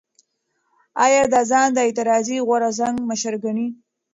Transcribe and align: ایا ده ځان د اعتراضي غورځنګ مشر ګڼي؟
ایا 1.05 1.23
ده 1.33 1.41
ځان 1.49 1.67
د 1.73 1.77
اعتراضي 1.85 2.37
غورځنګ 2.47 2.95
مشر 3.09 3.33
ګڼي؟ 3.43 3.67